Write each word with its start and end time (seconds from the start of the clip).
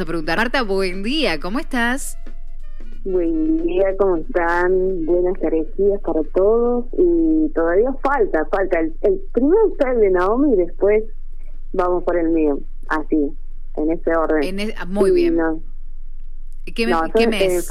a 0.00 0.04
preguntar, 0.04 0.36
Marta, 0.36 0.62
buen 0.62 1.02
día, 1.02 1.40
¿cómo 1.40 1.58
estás? 1.58 2.18
Buen 3.04 3.62
día, 3.64 3.96
¿cómo 3.98 4.16
están? 4.16 5.06
Buenas 5.06 5.40
energías 5.40 6.00
para 6.00 6.22
todos 6.34 6.86
y 6.98 7.48
todavía 7.54 7.92
falta, 8.02 8.44
falta. 8.46 8.80
El, 8.80 9.20
primero 9.32 9.68
está 9.70 9.92
el 9.92 10.00
de 10.00 10.10
Naomi 10.10 10.52
y 10.52 10.56
después 10.56 11.04
vamos 11.72 12.04
por 12.04 12.18
el 12.18 12.30
mío, 12.30 12.58
así, 12.88 13.32
en 13.76 13.90
ese 13.92 14.10
orden. 14.14 14.74
Ah, 14.76 14.84
muy 14.86 15.12
bien. 15.12 15.38
¿Qué, 16.74 16.86
mes? 17.28 17.70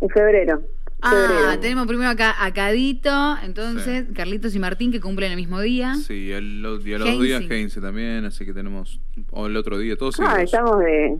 En, 0.00 0.08
febrero. 0.10 0.62
Ah, 1.02 1.58
tenemos 1.60 1.86
primero 1.86 2.08
acá 2.10 2.34
a 2.44 2.52
Cadito, 2.52 3.36
entonces 3.42 4.06
Carlitos 4.14 4.54
y 4.54 4.58
Martín 4.58 4.90
que 4.90 5.00
cumplen 5.00 5.30
el 5.30 5.36
mismo 5.36 5.60
día. 5.60 5.94
Sí, 5.94 6.32
el, 6.32 6.62
los 6.62 6.84
dos 6.84 7.22
días 7.22 7.42
Heinze 7.48 7.80
también, 7.80 8.24
así 8.24 8.44
que 8.44 8.52
tenemos, 8.52 9.00
o 9.30 9.46
el 9.46 9.56
otro 9.56 9.78
día, 9.78 9.96
todos 9.96 10.18
Ah, 10.20 10.42
estamos 10.42 10.78
de... 10.78 11.18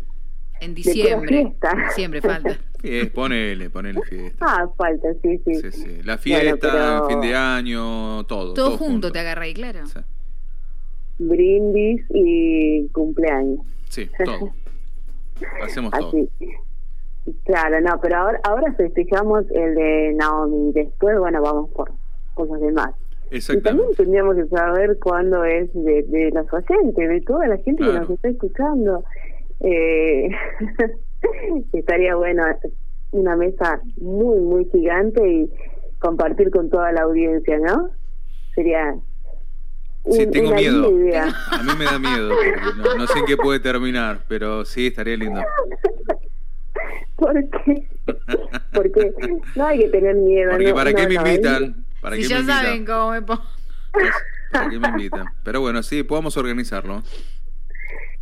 En 0.61 0.75
diciembre. 0.75 1.55
Diciembre 1.89 2.21
falta. 2.21 2.59
Sí, 2.83 3.05
ponele, 3.07 3.69
ponele 3.69 4.01
fiesta. 4.03 4.47
Ah, 4.49 4.69
falta, 4.77 5.09
sí, 5.21 5.41
sí. 5.45 5.55
sí, 5.57 5.73
sí. 5.73 6.03
La 6.05 6.19
fiesta, 6.19 7.03
fin 7.09 7.21
de 7.21 7.35
año, 7.35 8.23
todo. 8.25 8.55
Todo, 8.55 8.77
junto, 8.77 9.11
te 9.11 9.19
agarra 9.19 9.43
ahí, 9.43 9.55
claro. 9.55 9.81
Brindis 11.19 12.03
y 12.11 12.87
cumpleaños. 12.93 13.61
Sí, 13.89 14.09
todo. 14.25 14.53
Hacemos 15.63 15.91
todo. 15.91 16.13
Claro, 17.45 17.81
no, 17.81 17.99
pero 18.01 18.17
ahora, 18.17 18.41
ahora 18.45 18.73
festejamos 18.75 19.45
el 19.51 19.75
de 19.75 20.15
Naomi. 20.15 20.73
Después, 20.73 21.19
bueno, 21.19 21.43
vamos 21.43 21.71
por 21.71 21.93
cosas 22.35 22.61
demás. 22.61 22.95
Y 23.31 23.41
también 23.61 23.89
tendríamos 23.97 24.37
que 24.37 24.47
saber 24.47 24.99
cuándo 25.01 25.45
es 25.45 25.73
de, 25.75 26.05
de 26.05 26.31
los 26.31 26.47
oyentes, 26.53 27.09
de 27.09 27.21
toda 27.23 27.49
la 27.49 27.57
gente 27.59 27.85
que 27.85 27.93
nos 27.93 28.11
está 28.11 28.29
escuchando. 28.29 29.05
Eh, 29.61 30.29
estaría 31.73 32.15
bueno 32.15 32.45
una 33.11 33.35
mesa 33.37 33.81
muy, 34.01 34.39
muy 34.41 34.65
gigante 34.67 35.29
y 35.29 35.51
compartir 35.99 36.51
con 36.51 36.71
toda 36.71 36.93
la 36.93 37.03
audiencia, 37.03 37.59
¿no? 37.59 37.91
Sería 38.55 38.95
Sí, 40.11 40.27
tengo 40.29 40.55
miedo. 40.55 40.87
A 41.51 41.63
mí 41.63 41.73
me 41.77 41.85
da 41.85 41.99
miedo. 41.99 42.33
No, 42.77 42.95
no, 42.95 43.07
sé 43.09 43.19
en 43.19 43.27
qué 43.27 43.37
puede 43.37 43.59
terminar, 43.59 44.21
pero 44.29 44.65
sí, 44.65 44.87
estaría 44.87 45.17
lindo. 45.17 45.41
¿Por 47.17 47.35
qué? 47.51 47.87
Porque 48.73 49.13
no 49.55 49.67
hay 49.67 49.79
que 49.81 49.89
tener 49.89 50.15
miedo. 50.17 50.51
Porque 50.53 50.75
¿para 50.75 50.93
qué 50.93 51.09
me 51.09 51.15
invitan? 51.15 51.85
¿Para 52.01 52.17
si 52.17 52.25
ya 52.25 52.43
saben 52.43 52.85
cómo 52.85 53.13
me 53.13 53.23
pongo. 53.23 53.43
¿Para 54.53 54.71
qué 54.71 54.79
me 54.79 54.89
invitan? 54.89 55.27
Pero 55.43 55.61
bueno, 55.61 55.83
sí, 55.83 56.03
podemos 56.03 56.37
organizarlo. 56.37 57.03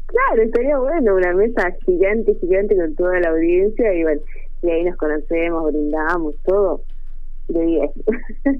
Claro, 0.07 0.43
estaría 0.43 0.79
bueno, 0.79 1.17
una 1.17 1.33
mesa 1.33 1.73
gigante, 1.85 2.37
gigante 2.41 2.77
con 2.77 2.95
toda 2.95 3.19
la 3.19 3.31
audiencia 3.31 3.93
y 3.95 4.05
bueno, 4.05 4.21
y 4.63 4.71
ahí 4.71 4.85
nos 4.85 4.97
conocemos, 4.97 5.73
brindamos, 5.73 6.37
todo 6.45 6.83
de 7.49 7.65
10. 7.65 7.91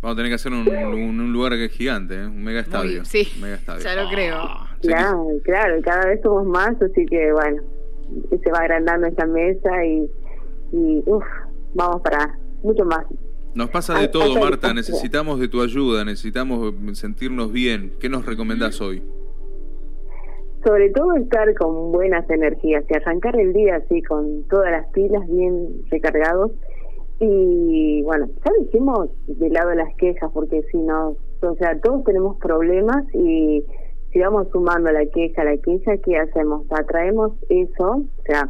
Vamos 0.00 0.14
a 0.14 0.16
tener 0.16 0.30
que 0.30 0.34
hacer 0.34 0.52
un, 0.52 0.68
un, 0.68 1.32
lugar 1.32 1.52
que 1.52 1.64
es 1.64 1.72
gigante, 1.72 2.14
¿eh? 2.14 2.26
un 2.26 2.44
mega 2.44 2.60
estadio. 2.60 3.04
sí, 3.04 3.26
mega 3.40 3.56
estadio. 3.56 3.82
ya 3.82 3.96
lo 3.96 4.08
creo. 4.08 4.36
Claro, 4.82 5.26
claro, 5.42 5.80
cada 5.82 6.06
vez 6.06 6.20
somos 6.22 6.46
más, 6.46 6.80
así 6.82 7.06
que 7.06 7.32
bueno, 7.32 7.62
se 8.30 8.50
va 8.50 8.58
agrandando 8.58 9.06
esta 9.06 9.26
mesa 9.26 9.84
y, 9.84 10.10
y 10.72 11.02
uff, 11.06 11.24
vamos 11.74 12.02
para 12.02 12.38
mucho 12.62 12.84
más. 12.84 13.04
Nos 13.54 13.70
pasa 13.70 13.98
de 13.98 14.08
todo, 14.08 14.34
Marta. 14.40 14.74
Necesitamos 14.74 15.38
de 15.38 15.46
tu 15.46 15.62
ayuda, 15.62 16.04
necesitamos 16.04 16.74
sentirnos 16.94 17.52
bien. 17.52 17.92
¿Qué 18.00 18.08
nos 18.08 18.26
recomendás 18.26 18.80
hoy? 18.80 19.02
Sobre 20.64 20.90
todo 20.90 21.14
estar 21.14 21.54
con 21.54 21.92
buenas 21.92 22.28
energías 22.30 22.84
y 22.88 22.94
arrancar 22.94 23.38
el 23.38 23.52
día 23.52 23.76
así, 23.76 24.02
con 24.02 24.44
todas 24.48 24.72
las 24.72 24.86
pilas 24.88 25.28
bien 25.28 25.68
recargados. 25.90 26.50
Y 27.20 28.02
bueno, 28.02 28.28
ya 28.44 28.52
dijimos 28.64 29.10
de 29.28 29.50
lado 29.50 29.72
las 29.74 29.94
quejas, 29.96 30.30
porque 30.32 30.62
si 30.72 30.78
no, 30.78 31.16
o 31.42 31.54
sea, 31.56 31.78
todos 31.80 32.02
tenemos 32.04 32.36
problemas 32.38 33.04
y 33.14 33.62
si 34.14 34.20
vamos 34.20 34.46
sumando 34.52 34.92
la 34.92 35.04
queja, 35.06 35.42
la 35.42 35.56
queja, 35.56 35.96
¿qué 35.96 36.16
hacemos? 36.16 36.64
Atraemos 36.70 37.32
eso, 37.48 37.90
o 37.90 38.22
sea, 38.24 38.48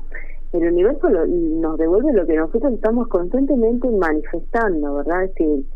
el 0.53 0.69
universo 0.69 1.09
nos 1.09 1.79
devuelve 1.79 2.13
lo 2.13 2.27
que 2.27 2.37
nosotros 2.37 2.75
estamos 2.75 3.09
constantemente 3.09 3.89
manifestando, 3.91 4.97
¿verdad? 4.97 5.31
Si, 5.39 5.67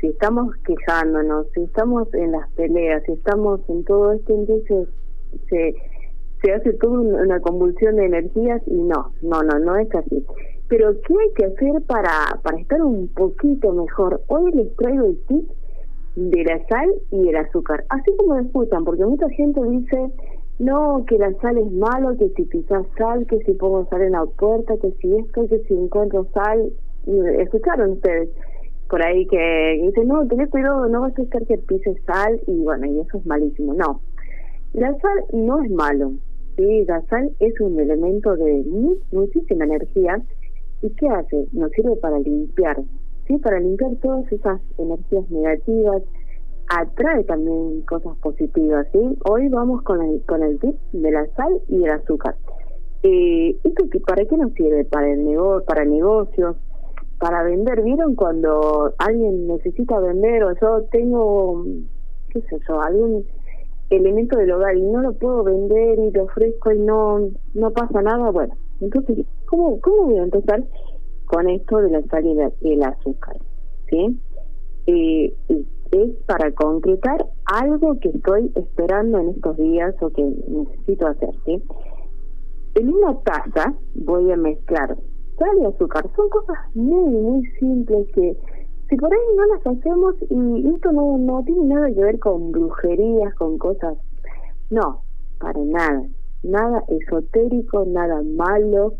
si 0.00 0.08
estamos 0.08 0.52
quejándonos, 0.66 1.46
si 1.54 1.62
estamos 1.62 2.12
en 2.14 2.32
las 2.32 2.50
peleas, 2.54 3.04
si 3.06 3.12
estamos 3.12 3.60
en 3.68 3.84
todo 3.84 4.12
esto, 4.12 4.34
entonces 4.34 4.88
se, 5.48 5.74
se 6.42 6.52
hace 6.52 6.72
toda 6.72 6.98
una 6.98 7.40
convulsión 7.40 7.94
de 7.94 8.06
energías 8.06 8.60
y 8.66 8.74
no, 8.74 9.12
no, 9.22 9.44
no, 9.44 9.60
no 9.60 9.76
es 9.76 9.94
así. 9.94 10.26
Pero 10.66 11.00
¿qué 11.06 11.14
hay 11.14 11.32
que 11.36 11.44
hacer 11.44 11.80
para, 11.86 12.40
para 12.42 12.58
estar 12.58 12.82
un 12.82 13.06
poquito 13.14 13.72
mejor? 13.72 14.20
Hoy 14.26 14.50
les 14.50 14.74
traigo 14.74 15.06
el 15.06 15.18
tip 15.28 15.48
de 16.18 16.42
la 16.42 16.66
sal 16.66 16.92
y 17.12 17.28
el 17.28 17.36
azúcar. 17.36 17.84
Así 17.90 18.10
como 18.16 18.34
lo 18.34 18.40
escuchan, 18.40 18.84
porque 18.84 19.06
mucha 19.06 19.28
gente 19.30 19.60
dice, 19.68 20.10
no, 20.58 21.04
que 21.06 21.16
la 21.16 21.32
sal 21.34 21.58
es 21.58 21.70
malo, 21.70 22.16
que 22.18 22.28
si 22.30 22.44
pisas 22.44 22.84
sal, 22.96 23.24
que 23.28 23.38
si 23.44 23.52
pongo 23.52 23.86
sal 23.88 24.02
en 24.02 24.12
la 24.12 24.26
puerta, 24.26 24.74
que 24.82 24.90
si 25.00 25.16
esto, 25.16 25.46
que 25.48 25.60
si 25.60 25.74
encuentro 25.74 26.26
sal. 26.34 26.72
Escucharon 27.38 27.92
ustedes 27.92 28.30
por 28.90 29.04
ahí 29.04 29.26
que 29.26 29.80
dicen, 29.82 30.08
no, 30.08 30.26
tenés 30.26 30.50
cuidado, 30.50 30.88
no 30.88 31.02
vas 31.02 31.16
a 31.16 31.22
estar 31.22 31.44
que 31.46 31.58
pises 31.58 31.96
sal 32.04 32.40
y 32.46 32.56
bueno, 32.64 32.86
y 32.86 33.00
eso 33.00 33.18
es 33.18 33.26
malísimo. 33.26 33.74
No, 33.74 34.00
la 34.72 34.92
sal 34.98 35.24
no 35.32 35.62
es 35.62 35.70
malo. 35.70 36.12
¿sí? 36.56 36.84
La 36.86 37.00
sal 37.06 37.30
es 37.38 37.58
un 37.60 37.78
elemento 37.78 38.34
de 38.34 38.64
muchísima 39.12 39.64
energía. 39.64 40.20
¿Y 40.82 40.90
qué 40.90 41.08
hace? 41.08 41.46
Nos 41.52 41.70
sirve 41.72 41.96
para 41.96 42.18
limpiar 42.18 42.76
¿sí? 43.28 43.38
Para 43.38 43.60
limpiar 43.60 43.94
todas 44.02 44.30
esas 44.32 44.60
energías 44.78 45.30
negativas, 45.30 46.02
atrae 46.68 47.24
también 47.24 47.82
cosas 47.82 48.16
positivas, 48.18 48.86
¿sí? 48.92 48.98
Hoy 49.30 49.48
vamos 49.48 49.82
con 49.82 50.02
el, 50.02 50.22
con 50.26 50.42
el 50.42 50.58
tip 50.58 50.74
de 50.92 51.10
la 51.10 51.26
sal 51.36 51.60
y 51.68 51.84
el 51.84 51.90
azúcar. 51.90 52.34
Eh, 53.02 53.56
¿Esto 53.62 53.84
para 54.06 54.24
qué 54.24 54.36
nos 54.36 54.52
sirve? 54.54 54.84
Para 54.84 55.10
el 55.10 55.24
negocio, 55.24 55.64
para 55.66 55.84
negocios, 55.84 56.56
para 57.20 57.42
vender. 57.44 57.82
¿Vieron 57.82 58.14
cuando 58.16 58.92
alguien 58.98 59.46
necesita 59.46 60.00
vender 60.00 60.42
o 60.44 60.52
yo 60.60 60.82
tengo, 60.90 61.64
qué 62.30 62.40
sé 62.40 62.58
yo, 62.68 62.80
algún 62.80 63.24
elemento 63.90 64.36
del 64.36 64.52
hogar 64.52 64.76
y 64.76 64.82
no 64.82 65.00
lo 65.00 65.12
puedo 65.14 65.44
vender 65.44 65.98
y 65.98 66.10
lo 66.10 66.24
ofrezco 66.24 66.72
y 66.72 66.80
no 66.80 67.20
no 67.54 67.70
pasa 67.70 68.02
nada? 68.02 68.30
Bueno, 68.30 68.54
entonces, 68.80 69.26
¿cómo, 69.46 69.80
cómo 69.80 70.06
voy 70.06 70.18
a 70.18 70.24
empezar? 70.24 70.62
Con 71.28 71.48
esto 71.48 71.78
de 71.78 71.90
la 71.90 72.02
sal 72.02 72.26
y 72.60 72.72
el 72.72 72.82
azúcar. 72.82 73.36
¿sí? 73.88 74.20
Eh, 74.86 75.34
es 75.90 76.10
para 76.26 76.52
concretar 76.52 77.26
algo 77.46 77.98
que 78.00 78.08
estoy 78.08 78.50
esperando 78.54 79.18
en 79.18 79.30
estos 79.30 79.56
días 79.56 79.94
o 80.00 80.10
que 80.10 80.22
necesito 80.22 81.06
hacer. 81.06 81.34
¿sí? 81.44 81.62
En 82.74 82.92
una 82.92 83.14
taza 83.20 83.74
voy 83.94 84.30
a 84.32 84.36
mezclar 84.36 84.96
sal 85.38 85.58
y 85.60 85.64
azúcar. 85.66 86.04
Son 86.16 86.28
cosas 86.28 86.56
muy, 86.74 87.10
muy 87.10 87.46
simples 87.58 88.08
que 88.14 88.36
si 88.88 88.96
por 88.96 89.12
ahí 89.12 89.20
no 89.36 89.44
las 89.54 89.66
hacemos 89.66 90.14
y 90.30 90.68
esto 90.74 90.92
no, 90.92 91.18
no 91.18 91.42
tiene 91.44 91.74
nada 91.74 91.88
que 91.88 92.00
ver 92.00 92.18
con 92.18 92.52
brujerías, 92.52 93.34
con 93.34 93.58
cosas. 93.58 93.98
No, 94.70 95.02
para 95.38 95.60
nada. 95.60 96.02
Nada 96.42 96.84
esotérico, 96.88 97.84
nada 97.84 98.22
malo. 98.22 98.94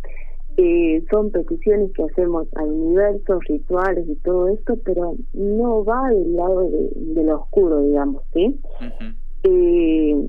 Eh, 0.60 1.04
son 1.08 1.30
peticiones 1.30 1.92
que 1.92 2.02
hacemos 2.02 2.48
al 2.56 2.68
universo, 2.68 3.38
rituales 3.48 4.08
y 4.08 4.16
todo 4.16 4.48
esto, 4.48 4.74
pero 4.84 5.14
no 5.32 5.84
va 5.84 6.10
del 6.10 6.34
lado 6.34 6.68
de, 6.68 7.22
lo 7.22 7.42
oscuro, 7.42 7.80
digamos, 7.80 8.24
¿sí? 8.32 8.58
eh, 9.44 10.28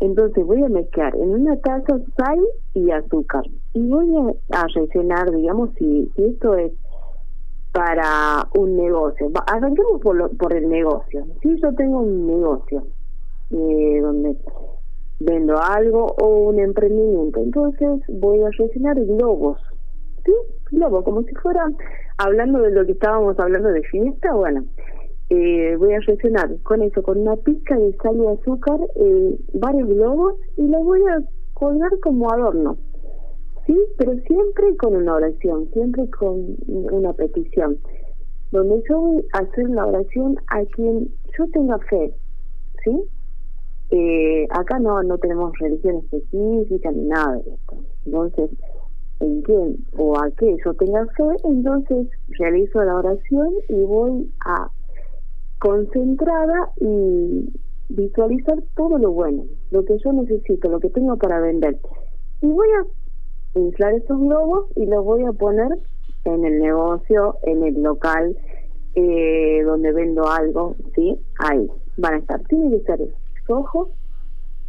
entonces 0.00 0.44
voy 0.44 0.64
a 0.64 0.68
mezclar 0.68 1.14
en 1.14 1.30
una 1.30 1.56
taza 1.58 1.96
sal 2.16 2.40
y 2.74 2.90
azúcar 2.90 3.44
y 3.72 3.88
voy 3.88 4.16
a, 4.50 4.66
rellenar, 4.74 5.30
digamos, 5.30 5.70
si, 5.78 6.10
esto 6.16 6.56
es 6.56 6.72
para 7.70 8.48
un 8.56 8.76
negocio. 8.76 9.30
Arranquemos 9.46 10.00
por, 10.00 10.36
por 10.38 10.54
el 10.54 10.68
negocio. 10.68 11.24
Si 11.40 11.56
yo 11.60 11.72
tengo 11.74 12.00
un 12.00 12.26
negocio 12.26 12.84
eh, 13.52 14.00
donde 14.02 14.36
vendo 15.20 15.58
algo 15.58 16.14
o 16.20 16.48
un 16.48 16.60
emprendimiento. 16.60 17.40
Entonces 17.40 18.02
voy 18.08 18.40
a 18.42 18.50
rellenar 18.50 18.96
globos, 19.04 19.58
¿sí? 20.28 20.76
Globos, 20.76 21.04
como 21.04 21.22
si 21.22 21.34
fuera 21.36 21.64
hablando 22.18 22.60
de 22.60 22.70
lo 22.70 22.84
que 22.84 22.92
estábamos 22.92 23.38
hablando 23.38 23.68
de 23.70 23.82
fiesta, 23.82 24.34
bueno, 24.34 24.64
eh, 25.30 25.76
voy 25.76 25.92
a 25.92 26.00
rellenar 26.00 26.56
con 26.62 26.82
eso, 26.82 27.02
con 27.02 27.18
una 27.18 27.36
pizca 27.36 27.76
de 27.76 27.96
sal 28.02 28.16
y 28.16 28.26
azúcar, 28.26 28.80
eh, 28.96 29.38
varios 29.54 29.88
globos 29.88 30.34
y 30.56 30.68
los 30.68 30.84
voy 30.84 31.00
a 31.02 31.22
colgar 31.54 31.90
como 32.02 32.30
adorno. 32.30 32.76
Sí, 33.66 33.78
pero 33.98 34.12
siempre 34.26 34.76
con 34.78 34.96
una 34.96 35.14
oración, 35.14 35.68
siempre 35.72 36.08
con 36.10 36.56
una 36.66 37.12
petición, 37.12 37.78
donde 38.50 38.82
yo 38.88 38.98
voy 38.98 39.24
a 39.34 39.38
hacer 39.40 39.68
la 39.68 39.86
oración 39.86 40.36
a 40.46 40.64
quien 40.74 41.10
yo 41.38 41.46
tenga 41.52 41.78
fe, 41.78 42.14
¿sí? 42.82 43.02
Eh, 43.90 44.46
acá 44.50 44.78
no, 44.78 45.02
no 45.02 45.18
tenemos 45.18 45.52
religión 45.58 45.96
específica 45.96 46.90
ni 46.92 47.04
nada 47.04 47.34
de 47.34 47.50
esto. 47.50 47.76
Entonces, 48.06 48.50
en 49.20 49.42
quién 49.42 49.76
o 49.96 50.16
a 50.16 50.30
qué 50.32 50.56
yo 50.64 50.74
tenga 50.74 51.06
fe, 51.06 51.24
entonces 51.44 52.08
realizo 52.38 52.82
la 52.82 52.96
oración 52.96 53.52
y 53.68 53.74
voy 53.84 54.30
a 54.44 54.70
concentrada 55.58 56.70
y 56.80 57.52
visualizar 57.88 58.62
todo 58.76 58.98
lo 58.98 59.10
bueno, 59.10 59.44
lo 59.70 59.84
que 59.84 59.98
yo 59.98 60.12
necesito, 60.12 60.68
lo 60.68 60.80
que 60.80 60.90
tengo 60.90 61.16
para 61.16 61.40
vender. 61.40 61.78
Y 62.42 62.46
voy 62.46 62.68
a 62.68 63.58
inflar 63.58 63.94
esos 63.94 64.18
globos 64.20 64.66
y 64.76 64.86
los 64.86 65.04
voy 65.04 65.24
a 65.24 65.32
poner 65.32 65.78
en 66.24 66.44
el 66.44 66.60
negocio, 66.60 67.36
en 67.42 67.64
el 67.64 67.82
local 67.82 68.36
eh, 68.94 69.62
donde 69.64 69.92
vendo 69.92 70.28
algo, 70.28 70.76
¿sí? 70.94 71.18
Ahí 71.38 71.68
van 71.96 72.14
a 72.14 72.18
estar. 72.18 72.40
Tienen 72.44 72.70
que 72.70 72.84
ser 72.84 73.00
rojos 73.46 73.88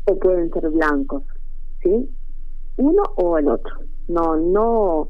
o 0.06 0.16
pueden 0.18 0.52
ser 0.52 0.70
blancos, 0.70 1.24
¿sí? 1.82 2.10
Uno 2.78 3.04
o 3.16 3.38
el 3.38 3.48
otro. 3.50 3.89
No, 4.10 4.36
no, 4.36 5.10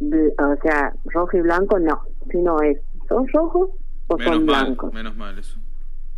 o 0.00 0.56
sea, 0.62 0.92
rojo 1.04 1.36
y 1.36 1.40
blanco 1.42 1.78
no, 1.78 2.00
sino 2.30 2.60
es, 2.62 2.80
son 3.08 3.28
rojos 3.28 3.70
o 4.08 4.18
son 4.18 4.46
blancos. 4.46 4.92
Menos 4.92 5.16
mal 5.16 5.38
eso. 5.38 5.58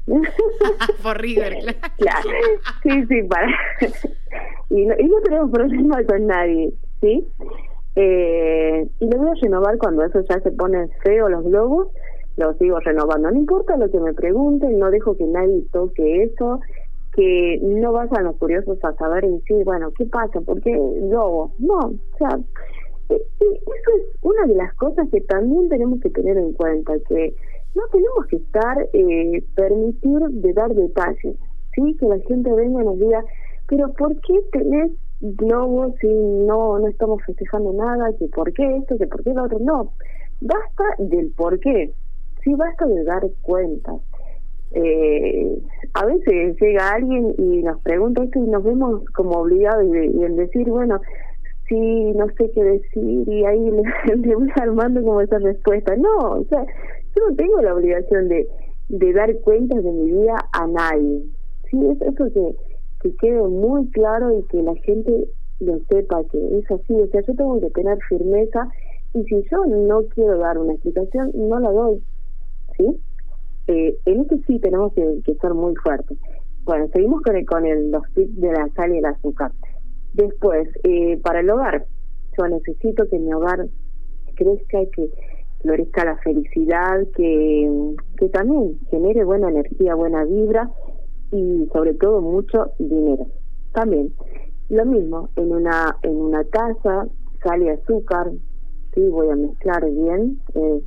Por 1.02 1.20
River, 1.20 1.76
claro. 1.98 2.30
Sí, 2.82 3.06
sí, 3.06 3.22
para. 3.24 3.48
y, 4.70 4.86
no, 4.86 4.94
y 4.98 5.04
no 5.04 5.20
tenemos 5.22 5.50
problema 5.50 6.02
con 6.04 6.26
nadie, 6.26 6.72
¿sí? 7.00 7.26
Eh, 7.96 8.88
y 9.00 9.10
lo 9.10 9.18
voy 9.18 9.30
a 9.30 9.42
renovar 9.42 9.78
cuando 9.78 10.04
eso 10.04 10.20
ya 10.28 10.38
se 10.40 10.52
pone 10.52 10.88
feo 11.02 11.28
los 11.28 11.44
globos, 11.44 11.88
lo 12.36 12.54
sigo 12.54 12.78
renovando. 12.80 13.30
No 13.30 13.36
importa 13.36 13.76
lo 13.76 13.90
que 13.90 13.98
me 13.98 14.14
pregunten, 14.14 14.78
no 14.78 14.90
dejo 14.90 15.16
que 15.16 15.24
nadie 15.24 15.64
toque 15.72 16.22
eso, 16.22 16.60
que 17.16 17.58
no 17.62 17.92
vayan 17.92 18.24
los 18.24 18.36
curiosos 18.36 18.78
a 18.84 18.92
saber 18.94 19.24
en 19.24 19.42
sí, 19.44 19.54
bueno, 19.64 19.90
¿qué 19.96 20.04
pasa? 20.04 20.38
¿Por 20.42 20.60
qué? 20.60 20.72
No, 20.72 21.24
o 21.24 21.90
sea, 22.18 22.38
eh, 23.08 23.14
eh, 23.14 23.20
eso 23.40 23.96
es 23.96 24.06
una 24.20 24.46
de 24.46 24.54
las 24.54 24.74
cosas 24.74 25.08
que 25.10 25.22
también 25.22 25.70
tenemos 25.70 26.00
que 26.00 26.10
tener 26.10 26.36
en 26.36 26.52
cuenta, 26.52 26.92
que 27.08 27.34
no 27.74 27.82
tenemos 27.90 28.26
que 28.26 28.36
estar, 28.36 28.86
eh, 28.92 29.42
permitir 29.54 30.18
de 30.28 30.52
dar 30.52 30.74
detalles, 30.74 31.36
¿sí? 31.74 31.96
Que 31.98 32.06
la 32.06 32.18
gente 32.18 32.52
venga 32.52 32.82
y 32.82 32.84
nos 32.84 32.98
diga, 32.98 33.24
pero 33.66 33.92
¿por 33.94 34.14
qué 34.20 34.38
tenés 34.52 34.92
globos 35.22 35.94
si 36.00 36.08
no, 36.08 36.78
no 36.78 36.86
estamos 36.86 37.22
festejando 37.24 37.72
nada? 37.72 38.12
¿Que 38.18 38.28
por 38.28 38.52
qué 38.52 38.76
esto? 38.76 38.98
¿Que 38.98 39.06
por 39.06 39.24
qué 39.24 39.32
lo 39.32 39.44
otro? 39.44 39.58
No, 39.58 39.92
basta 40.42 40.84
del 40.98 41.30
por 41.30 41.58
qué, 41.60 41.92
sí, 42.44 42.52
basta 42.54 42.84
de 42.84 43.04
dar 43.04 43.22
cuentas. 43.40 44.02
Eh, 44.72 45.58
a 45.94 46.04
veces 46.04 46.56
llega 46.60 46.90
alguien 46.90 47.34
y 47.38 47.62
nos 47.62 47.80
pregunta 47.80 48.24
esto 48.24 48.38
y 48.38 48.48
nos 48.48 48.62
vemos 48.62 49.04
como 49.14 49.40
obligados 49.40 49.84
y, 49.84 50.24
en 50.24 50.36
decir, 50.36 50.68
bueno, 50.68 51.00
sí, 51.68 52.12
no 52.14 52.26
sé 52.36 52.50
qué 52.54 52.62
decir 52.62 53.28
y 53.28 53.44
ahí 53.44 53.70
le, 53.70 54.16
le 54.16 54.34
voy 54.34 54.48
armando 54.56 55.02
como 55.02 55.20
esa 55.20 55.38
respuesta. 55.38 55.96
No, 55.96 56.16
o 56.18 56.44
sea, 56.44 56.64
yo 57.16 57.28
no 57.28 57.36
tengo 57.36 57.60
la 57.62 57.74
obligación 57.74 58.28
de, 58.28 58.46
de 58.88 59.12
dar 59.12 59.34
cuentas 59.40 59.82
de 59.82 59.90
mi 59.90 60.10
vida 60.10 60.36
a 60.52 60.66
nadie. 60.66 61.22
Sí, 61.70 61.78
es 61.90 62.00
eso 62.02 62.24
que, 62.32 62.54
que 63.02 63.16
quede 63.16 63.42
muy 63.42 63.88
claro 63.90 64.38
y 64.38 64.42
que 64.44 64.62
la 64.62 64.74
gente 64.76 65.28
lo 65.60 65.78
sepa 65.88 66.22
que 66.30 66.58
es 66.58 66.70
así. 66.70 66.92
O 66.92 67.06
sea, 67.08 67.22
yo 67.22 67.34
tengo 67.34 67.60
que 67.60 67.70
tener 67.70 67.98
firmeza 68.08 68.68
y 69.14 69.24
si 69.24 69.42
yo 69.50 69.64
no 69.64 70.02
quiero 70.14 70.38
dar 70.38 70.58
una 70.58 70.74
explicación, 70.74 71.30
no 71.34 71.58
la 71.58 71.70
doy. 71.70 72.02
¿Sí? 72.76 73.00
Eh, 73.68 73.98
en 74.04 74.20
esto 74.20 74.36
sí 74.46 74.58
tenemos 74.60 74.92
que, 74.92 75.20
que, 75.24 75.34
ser 75.34 75.54
muy 75.54 75.74
fuertes. 75.76 76.18
Bueno, 76.64 76.88
seguimos 76.92 77.22
con, 77.22 77.36
el, 77.36 77.46
con 77.46 77.66
el, 77.66 77.90
los 77.90 78.02
tips 78.14 78.40
de 78.40 78.52
la 78.52 78.68
sal 78.74 78.94
y 78.94 78.98
el 78.98 79.04
azúcar. 79.04 79.52
Después, 80.14 80.68
eh, 80.84 81.18
para 81.22 81.40
el 81.40 81.50
hogar, 81.50 81.84
yo 82.38 82.48
necesito 82.48 83.08
que 83.08 83.18
mi 83.18 83.32
hogar 83.32 83.66
crezca 84.34 84.82
y 84.82 84.90
que 84.90 85.10
florezca 85.60 86.04
la 86.04 86.16
felicidad, 86.18 87.06
que, 87.16 87.94
que 88.18 88.28
también 88.28 88.78
genere 88.90 89.24
buena 89.24 89.48
energía, 89.48 89.94
buena 89.94 90.24
vibra 90.24 90.70
y 91.32 91.68
sobre 91.72 91.94
todo 91.94 92.20
mucho 92.20 92.70
dinero. 92.78 93.26
También 93.72 94.12
lo 94.68 94.84
mismo 94.84 95.28
en 95.36 95.52
una 95.52 95.96
en 96.02 96.16
una 96.16 96.44
taza 96.44 97.06
sale 97.42 97.70
azúcar, 97.70 98.30
sí 98.94 99.08
voy 99.08 99.30
a 99.30 99.36
mezclar 99.36 99.88
bien. 99.90 100.40
Eh, 100.54 100.82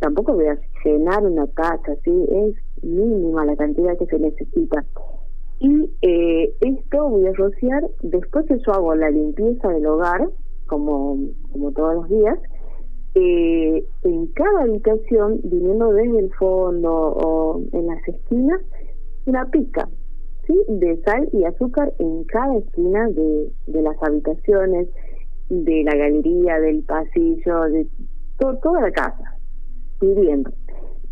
tampoco 0.00 0.34
voy 0.34 0.46
a 0.46 0.52
llenar 0.84 1.24
una 1.24 1.46
taza, 1.48 1.94
sí 2.04 2.26
es 2.30 2.54
mínima 2.82 3.44
la 3.44 3.56
cantidad 3.56 3.96
que 3.98 4.06
se 4.06 4.18
necesita. 4.18 4.84
Y 5.60 5.90
eh, 6.02 6.54
esto 6.60 7.08
voy 7.08 7.26
a 7.26 7.32
rociar 7.32 7.82
después 8.02 8.46
que 8.46 8.58
yo 8.64 8.72
hago 8.72 8.94
la 8.94 9.10
limpieza 9.10 9.68
del 9.68 9.86
hogar, 9.86 10.28
como, 10.66 11.18
como 11.52 11.72
todos 11.72 11.94
los 11.94 12.08
días, 12.08 12.38
eh, 13.14 13.84
en 14.04 14.26
cada 14.28 14.62
habitación, 14.62 15.40
viniendo 15.42 15.92
desde 15.92 16.18
el 16.20 16.32
fondo 16.34 16.92
o 16.92 17.60
en 17.72 17.86
las 17.86 18.06
esquinas, 18.06 18.60
una 19.26 19.44
pica 19.46 19.88
¿sí? 20.46 20.56
de 20.68 21.00
sal 21.02 21.28
y 21.32 21.44
azúcar 21.44 21.92
en 21.98 22.24
cada 22.24 22.56
esquina 22.58 23.08
de, 23.08 23.50
de 23.66 23.82
las 23.82 23.96
habitaciones, 24.02 24.88
de 25.48 25.82
la 25.82 25.94
galería, 25.94 26.60
del 26.60 26.82
pasillo, 26.82 27.62
de 27.62 27.86
toda 28.38 28.80
la 28.80 28.92
casa, 28.92 29.38
pidiendo, 29.98 30.50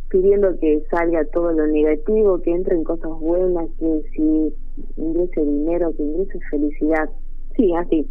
pidiendo 0.09 0.59
que 0.59 0.83
salga 0.91 1.25
todo 1.27 1.53
lo 1.53 1.67
negativo, 1.67 2.41
que 2.41 2.53
entren 2.53 2.85
cosas 2.85 3.11
buenas, 3.21 3.69
que 3.79 4.03
si 4.15 4.55
ingrese 4.97 5.41
dinero, 5.41 5.93
que 5.97 6.03
ingrese 6.03 6.39
felicidad. 6.51 7.11
Sí, 7.57 7.75
así 7.75 8.07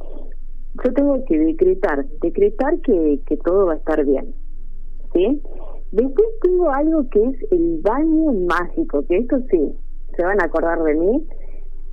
yo 0.83 0.93
tengo 0.93 1.23
que 1.25 1.37
decretar, 1.37 2.05
decretar 2.21 2.79
que, 2.81 3.19
que 3.25 3.37
todo 3.37 3.67
va 3.67 3.73
a 3.73 3.77
estar 3.77 4.03
bien. 4.05 4.33
¿Sí? 5.13 5.41
Después 5.91 6.27
tengo 6.41 6.69
algo 6.69 7.07
que 7.09 7.23
es 7.23 7.51
el 7.51 7.79
baño 7.81 8.33
mágico, 8.33 9.05
que 9.07 9.17
esto 9.17 9.37
sí, 9.49 9.73
se 10.15 10.25
van 10.25 10.41
a 10.41 10.45
acordar 10.45 10.83
de 10.83 10.95
mí 10.95 11.27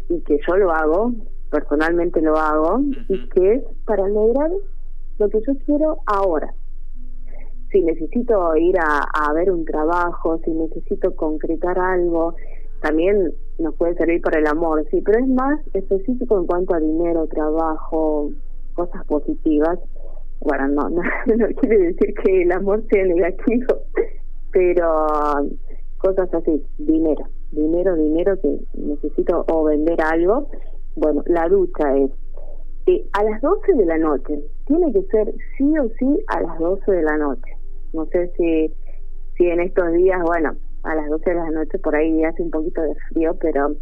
y 0.08 0.20
que 0.22 0.38
yo 0.46 0.56
lo 0.56 0.72
hago, 0.72 1.12
personalmente 1.50 2.20
lo 2.20 2.37
hago, 2.37 2.81
y 3.08 3.28
que 3.28 3.55
es 3.55 3.64
para 3.87 4.08
lograr 4.08 4.50
lo 5.19 5.28
que 5.28 5.40
yo 5.46 5.52
quiero 5.64 5.98
ahora. 6.06 6.52
Si 7.72 7.80
necesito 7.80 8.54
ir 8.56 8.78
a, 8.78 9.00
a 9.02 9.32
ver 9.32 9.50
un 9.50 9.64
trabajo, 9.64 10.38
si 10.44 10.50
necesito 10.50 11.16
concretar 11.16 11.78
algo, 11.78 12.34
también 12.82 13.32
nos 13.58 13.74
puede 13.76 13.94
servir 13.94 14.20
para 14.20 14.40
el 14.40 14.46
amor, 14.46 14.84
sí, 14.90 15.00
pero 15.02 15.20
es 15.20 15.28
más 15.28 15.60
específico 15.72 16.38
en 16.38 16.46
cuanto 16.46 16.74
a 16.74 16.80
dinero, 16.80 17.26
trabajo, 17.28 18.30
cosas 18.74 19.04
positivas. 19.06 19.78
Bueno, 20.40 20.69
no, 20.69 20.91
no, 20.91 21.46
quiere 21.60 21.79
decir 21.79 22.14
que 22.22 22.43
el 22.43 22.52
amor 22.52 22.84
sea 22.91 23.05
negativo, 23.05 23.67
pero 24.52 25.06
cosas 25.98 26.34
así, 26.34 26.64
dinero, 26.79 27.24
dinero, 27.52 27.94
dinero 27.94 28.38
que 28.41 28.58
necesito 28.74 29.44
o 29.48 29.64
vender 29.64 30.00
algo. 30.02 30.48
Bueno, 30.96 31.22
la 31.26 31.48
ducha 31.48 31.96
es 31.96 32.10
eh, 32.86 33.06
a 33.12 33.22
las 33.22 33.41
12 33.41 33.74
de 33.74 33.86
la 33.86 33.98
noche, 33.98 34.43
tiene 34.67 34.93
que 34.93 35.02
ser 35.05 35.32
sí 35.56 35.72
o 35.79 35.88
sí 35.98 36.19
a 36.26 36.41
las 36.41 36.58
12 36.58 36.91
de 36.91 37.02
la 37.02 37.17
noche. 37.17 37.61
No 37.93 38.06
sé 38.06 38.32
si, 38.37 38.72
si 39.37 39.46
en 39.46 39.61
estos 39.61 39.93
días, 39.93 40.20
bueno, 40.22 40.56
a 40.82 40.94
las 40.94 41.08
12 41.08 41.31
de 41.31 41.37
la 41.37 41.51
noche 41.51 41.79
por 41.79 41.94
ahí 41.94 42.25
hace 42.25 42.43
un 42.43 42.51
poquito 42.51 42.82
de 42.82 42.94
frío, 43.11 43.37
pero 43.41 43.77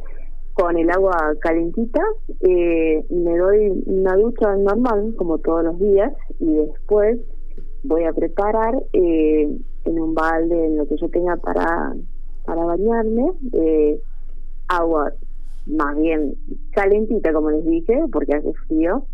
con 0.55 0.77
el 0.77 0.91
agua 0.91 1.35
calentita, 1.41 2.03
eh, 2.41 3.05
me 3.09 3.39
doy 3.39 3.83
una 3.87 4.17
ducha 4.17 4.55
normal, 4.57 5.15
como 5.17 5.39
todos 5.39 5.65
los 5.65 5.79
días, 5.79 6.13
y 6.39 6.55
después 6.55 7.19
voy 7.85 8.05
a 8.05 8.13
preparar 8.13 8.75
eh, 8.93 9.49
en 9.85 10.01
un 10.01 10.15
balde, 10.15 10.67
en 10.67 10.77
lo 10.77 10.87
que 10.87 10.97
yo 10.97 11.09
tenga 11.09 11.37
para, 11.37 11.95
para 12.45 12.65
bañarme, 12.65 13.33
eh, 13.53 14.01
agua 14.69 15.13
más 15.67 15.97
bien 15.97 16.35
calentita, 16.73 17.33
como 17.33 17.51
les 17.51 17.65
dije, 17.65 18.03
porque 18.13 18.35
hace 18.35 18.53
frío, 18.67 19.05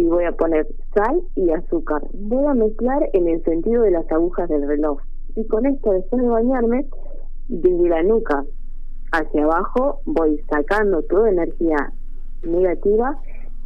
y 0.00 0.04
voy 0.04 0.24
a 0.24 0.32
poner 0.32 0.66
sal 0.94 1.20
y 1.36 1.50
azúcar. 1.50 2.02
Voy 2.14 2.46
a 2.46 2.54
mezclar 2.54 3.10
en 3.12 3.28
el 3.28 3.44
sentido 3.44 3.82
de 3.82 3.90
las 3.90 4.10
agujas 4.10 4.48
del 4.48 4.66
reloj. 4.66 4.98
Y 5.36 5.46
con 5.46 5.66
esto, 5.66 5.92
después 5.92 6.22
de 6.22 6.28
bañarme, 6.28 6.86
desde 7.48 7.88
la 7.88 8.02
nuca 8.02 8.44
hacia 9.12 9.44
abajo 9.44 10.00
voy 10.06 10.40
sacando 10.48 11.02
toda 11.02 11.30
energía 11.30 11.92
negativa 12.42 13.18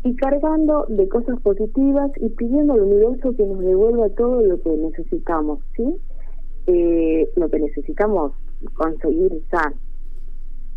y 0.02 0.16
cargando 0.16 0.86
de 0.88 1.08
cosas 1.08 1.38
positivas 1.40 2.10
y 2.16 2.30
pidiendo 2.30 2.72
al 2.72 2.82
universo 2.82 3.36
que 3.36 3.46
nos 3.46 3.60
devuelva 3.60 4.08
todo 4.10 4.42
lo 4.42 4.60
que 4.60 4.70
necesitamos, 4.70 5.60
¿sí? 5.76 5.96
Eh, 6.66 7.30
lo 7.36 7.48
que 7.48 7.60
necesitamos 7.60 8.32
conseguir 8.74 9.40
ya. 9.52 9.72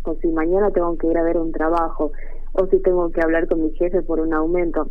O 0.04 0.14
si 0.16 0.28
mañana 0.28 0.70
tengo 0.70 0.96
que 0.96 1.08
ir 1.08 1.18
a 1.18 1.24
ver 1.24 1.36
un 1.38 1.50
trabajo, 1.50 2.12
o 2.52 2.66
si 2.66 2.80
tengo 2.80 3.10
que 3.10 3.20
hablar 3.22 3.48
con 3.48 3.62
mi 3.62 3.70
jefe 3.72 4.02
por 4.02 4.20
un 4.20 4.32
aumento, 4.32 4.88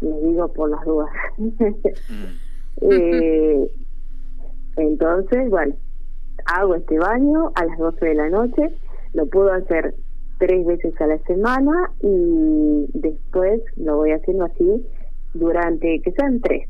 les 0.00 0.22
digo 0.22 0.48
por 0.48 0.70
las 0.70 0.84
dudas. 0.84 1.10
eh, 2.82 3.70
entonces, 4.76 5.50
bueno, 5.50 5.74
hago 6.46 6.74
este 6.76 6.98
baño 6.98 7.52
a 7.54 7.64
las 7.64 7.78
12 7.78 8.06
de 8.06 8.14
la 8.14 8.28
noche 8.28 8.72
lo 9.12 9.26
puedo 9.26 9.52
hacer 9.52 9.94
tres 10.38 10.64
veces 10.64 10.98
a 11.00 11.06
la 11.06 11.18
semana 11.24 11.90
y 12.00 12.86
después 12.94 13.60
lo 13.76 13.96
voy 13.96 14.12
haciendo 14.12 14.44
así 14.44 14.86
durante, 15.34 16.00
que 16.00 16.12
sean 16.12 16.40
tres, 16.40 16.68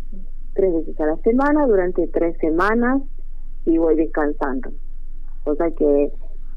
tres 0.54 0.72
veces 0.72 0.98
a 1.00 1.06
la 1.06 1.16
semana, 1.18 1.66
durante 1.66 2.06
tres 2.08 2.36
semanas 2.38 3.02
y 3.66 3.76
voy 3.78 3.96
descansando. 3.96 4.70
O 5.44 5.54
sea 5.54 5.70
que 5.72 6.12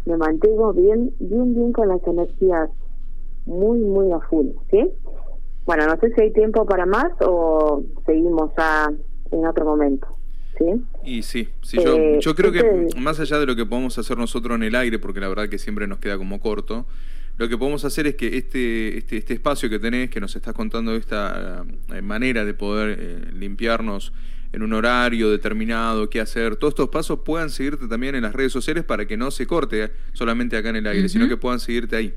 me 0.05 0.17
mantengo 0.17 0.73
bien, 0.73 1.11
bien, 1.19 1.53
bien 1.53 1.73
con 1.73 1.89
las 1.89 2.05
energías 2.07 2.69
muy, 3.45 3.79
muy 3.79 4.11
a 4.11 4.19
full, 4.21 4.47
¿sí? 4.69 4.89
Bueno, 5.65 5.85
no 5.85 5.97
sé 5.99 6.13
si 6.13 6.21
hay 6.21 6.33
tiempo 6.33 6.65
para 6.65 6.85
más 6.85 7.11
o 7.21 7.83
seguimos 8.05 8.51
a, 8.57 8.91
en 9.31 9.45
otro 9.45 9.65
momento. 9.65 10.07
¿Sí? 10.57 10.65
Y 11.03 11.23
sí, 11.23 11.49
sí 11.61 11.77
yo, 11.83 11.95
eh, 11.95 12.19
yo 12.21 12.35
creo 12.35 12.51
que 12.51 12.89
más 12.97 13.19
allá 13.19 13.39
de 13.39 13.45
lo 13.45 13.55
que 13.55 13.65
podemos 13.65 13.97
hacer 13.97 14.17
nosotros 14.17 14.55
en 14.55 14.63
el 14.63 14.75
aire, 14.75 14.99
porque 14.99 15.19
la 15.19 15.27
verdad 15.27 15.49
que 15.49 15.57
siempre 15.57 15.87
nos 15.87 15.99
queda 15.99 16.17
como 16.17 16.39
corto, 16.39 16.85
lo 17.37 17.49
que 17.49 17.57
podemos 17.57 17.83
hacer 17.85 18.05
es 18.05 18.15
que 18.15 18.37
este, 18.37 18.97
este, 18.97 19.17
este 19.17 19.33
espacio 19.33 19.69
que 19.69 19.79
tenés, 19.79 20.09
que 20.09 20.19
nos 20.19 20.35
estás 20.35 20.53
contando 20.53 20.93
esta 20.95 21.65
eh, 21.93 22.01
manera 22.01 22.45
de 22.45 22.53
poder 22.53 22.97
eh, 22.99 23.31
limpiarnos 23.33 24.13
en 24.53 24.61
un 24.63 24.73
horario 24.73 25.31
determinado, 25.31 26.09
qué 26.09 26.19
hacer, 26.19 26.57
todos 26.57 26.73
estos 26.73 26.89
pasos 26.89 27.19
puedan 27.23 27.49
seguirte 27.49 27.87
también 27.87 28.15
en 28.15 28.23
las 28.23 28.33
redes 28.33 28.51
sociales 28.51 28.83
para 28.83 29.07
que 29.07 29.15
no 29.15 29.31
se 29.31 29.47
corte 29.47 29.91
solamente 30.13 30.57
acá 30.57 30.69
en 30.69 30.75
el 30.75 30.87
aire, 30.87 31.07
sino 31.07 31.27
que 31.27 31.37
puedan 31.37 31.59
seguirte 31.59 31.95
ahí. 31.95 32.13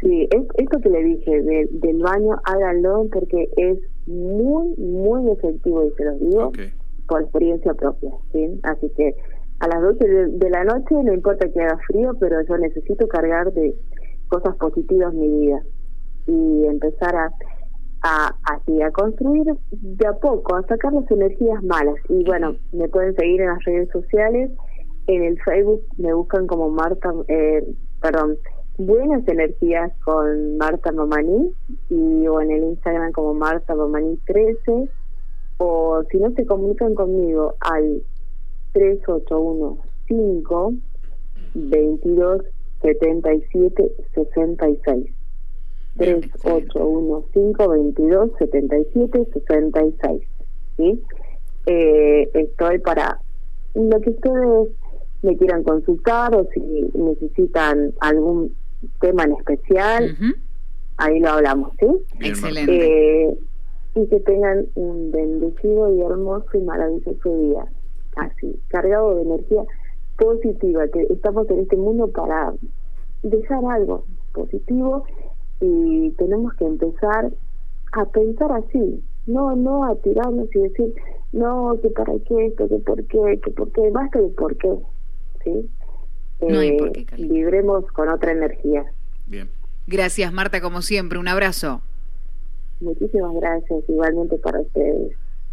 Sí, 0.00 0.28
esto 0.30 0.80
que 0.80 0.90
le 0.90 1.02
dije 1.02 1.42
del 1.42 2.02
baño, 2.02 2.36
háganlo 2.44 3.06
porque 3.12 3.48
es 3.56 3.78
muy, 4.06 4.74
muy 4.76 5.30
efectivo 5.32 5.84
y 5.84 5.90
se 5.92 6.04
los 6.04 6.20
digo 6.20 6.52
por 7.08 7.22
experiencia 7.22 7.72
propia. 7.74 8.10
¿sí? 8.32 8.60
Así 8.62 8.90
que 8.96 9.14
a 9.60 9.68
las 9.68 9.80
12 9.80 10.06
de, 10.06 10.50
la 10.50 10.64
noche 10.64 10.94
no 11.02 11.14
importa 11.14 11.48
que 11.48 11.60
haga 11.60 11.78
frío, 11.86 12.12
pero 12.20 12.42
yo 12.42 12.58
necesito 12.58 13.08
cargar 13.08 13.52
de 13.52 13.74
cosas 14.28 14.56
positivas 14.56 15.14
mi 15.14 15.28
vida 15.28 15.62
y 16.26 16.66
empezar 16.66 17.16
a, 17.16 17.32
a 18.02 18.34
así 18.52 18.82
a 18.82 18.90
construir 18.90 19.46
de 19.70 20.06
a 20.06 20.12
poco, 20.14 20.56
a 20.56 20.62
sacar 20.66 20.92
las 20.92 21.10
energías 21.10 21.62
malas. 21.62 21.94
Y 22.08 22.22
bueno, 22.24 22.56
me 22.72 22.88
pueden 22.88 23.14
seguir 23.14 23.40
en 23.40 23.48
las 23.48 23.64
redes 23.64 23.88
sociales, 23.90 24.50
en 25.06 25.24
el 25.24 25.40
Facebook 25.42 25.82
me 25.96 26.12
buscan 26.12 26.46
como 26.46 26.68
Marta, 26.68 27.14
eh, 27.28 27.64
perdón, 28.02 28.36
Buenas 28.78 29.26
Energías 29.26 29.90
con 30.04 30.58
Marta 30.58 30.92
Mamani 30.92 31.50
y 31.88 32.26
o 32.26 32.42
en 32.42 32.50
el 32.50 32.62
Instagram 32.64 33.10
como 33.12 33.32
Marta 33.32 33.74
Mamani 33.74 34.18
13 34.26 34.90
o 35.56 36.02
si 36.10 36.18
no 36.18 36.30
se 36.32 36.44
comunican 36.44 36.94
conmigo 36.94 37.54
al 37.60 38.02
3815 38.74 40.82
22 41.54 42.42
77 42.82 43.92
66 44.14 45.06
3815 45.96 47.66
22 47.66 48.30
77 48.38 49.26
66 49.32 50.22
¿sí? 50.76 51.02
Eh, 51.64 52.30
estoy 52.34 52.78
para 52.80 53.22
lo 53.72 53.98
que 54.02 54.10
ustedes 54.10 54.68
me 55.22 55.34
quieran 55.38 55.64
consultar 55.64 56.34
o 56.34 56.46
si 56.52 56.60
necesitan 56.92 57.94
algún 58.00 58.54
tema 59.00 59.24
en 59.24 59.32
especial, 59.32 60.16
ahí 60.96 61.20
lo 61.20 61.30
hablamos, 61.30 61.72
¿sí? 61.78 61.86
Excelente. 62.20 63.28
Eh, 63.28 63.38
y 63.94 64.06
que 64.08 64.20
tengan 64.20 64.66
un 64.74 65.10
bendecido 65.10 65.94
y 65.94 66.00
hermoso 66.02 66.46
y 66.54 66.60
maravilloso 66.60 67.36
día, 67.38 67.64
así, 68.16 68.60
cargado 68.68 69.16
de 69.16 69.22
energía 69.22 69.62
positiva, 70.18 70.86
que 70.88 71.02
estamos 71.10 71.48
en 71.50 71.60
este 71.60 71.76
mundo 71.76 72.08
para 72.08 72.52
dejar 73.22 73.64
algo 73.64 74.04
positivo 74.32 75.04
y 75.60 76.10
tenemos 76.12 76.54
que 76.54 76.66
empezar 76.66 77.30
a 77.92 78.04
pensar 78.06 78.52
así, 78.52 79.02
no 79.26 79.56
no 79.56 79.84
a 79.84 79.94
tirarnos 79.96 80.54
y 80.54 80.60
decir, 80.60 80.94
no, 81.32 81.78
que 81.80 81.90
para 81.90 82.12
qué 82.26 82.46
esto, 82.46 82.68
que 82.68 82.78
por 82.78 83.04
qué, 83.06 83.40
que 83.42 83.50
por 83.50 83.72
qué, 83.72 83.90
basta 83.90 84.20
de 84.20 84.28
por 84.28 84.56
qué, 84.56 84.74
¿sí? 85.44 85.70
No 86.40 86.60
hay 86.60 86.76
por 86.76 86.92
qué, 86.92 87.00
eh, 87.00 87.06
Vibremos 87.16 87.84
con 87.92 88.08
otra 88.08 88.32
energía. 88.32 88.84
Bien. 89.26 89.48
Gracias, 89.86 90.32
Marta, 90.32 90.60
como 90.60 90.82
siempre. 90.82 91.18
Un 91.18 91.28
abrazo. 91.28 91.80
Muchísimas 92.80 93.34
gracias, 93.34 93.84
igualmente 93.88 94.36
para 94.38 94.60
ustedes. 94.60 95.16